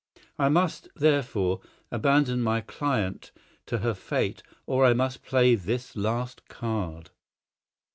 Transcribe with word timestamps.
I 0.39 0.49
must, 0.49 0.87
therefore, 0.95 1.61
abandon 1.91 2.41
my 2.41 2.61
client 2.61 3.31
to 3.67 3.77
her 3.85 3.93
fate 3.93 4.41
or 4.65 4.83
I 4.83 4.93
must 4.95 5.21
play 5.21 5.53
this 5.53 5.95
last 5.95 6.47
card. 6.47 7.11